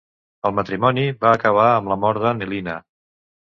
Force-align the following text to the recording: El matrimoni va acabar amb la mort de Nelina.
El 0.49 0.55
matrimoni 0.59 1.03
va 1.27 1.35
acabar 1.41 1.67
amb 1.75 1.93
la 1.93 1.99
mort 2.07 2.25
de 2.27 2.35
Nelina. 2.43 2.81